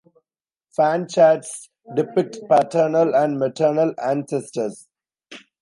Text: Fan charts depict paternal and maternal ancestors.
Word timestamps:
Fan 0.75 1.07
charts 1.07 1.69
depict 1.95 2.37
paternal 2.49 3.13
and 3.15 3.37
maternal 3.37 3.93
ancestors. 4.03 4.87